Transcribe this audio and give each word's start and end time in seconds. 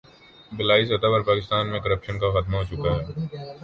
بالائی 0.51 0.85
سطح 0.85 1.09
پر 1.13 1.21
پاکستان 1.21 1.63
میں 1.71 1.79
کرپشن 1.79 2.19
کا 2.19 2.27
خاتمہ 2.33 2.57
ہو 2.57 2.63
چکا 2.69 2.91
ہے۔ 2.95 3.03